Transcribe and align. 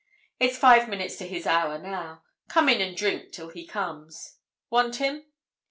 "It's 0.39 0.57
five 0.57 0.89
minutes 0.89 1.17
to 1.17 1.27
his 1.27 1.45
hour 1.45 1.77
now. 1.77 2.23
Come 2.49 2.69
in 2.69 2.81
and 2.81 2.97
drink 2.97 3.31
till 3.31 3.49
he 3.49 3.67
comes. 3.67 4.37
Want 4.71 4.95
him?" 4.95 5.25